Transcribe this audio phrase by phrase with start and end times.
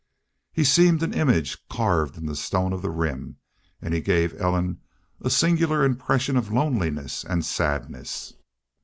[0.51, 3.37] He seemed an image carved in the stone of the Rim,
[3.83, 4.81] and he gave Ellen
[5.21, 8.33] a singular impression of loneliness and sadness.